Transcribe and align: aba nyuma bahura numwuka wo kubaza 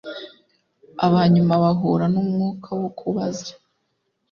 aba 1.05 1.21
nyuma 1.33 1.53
bahura 1.63 2.05
numwuka 2.13 2.69
wo 2.79 2.89
kubaza 2.99 3.51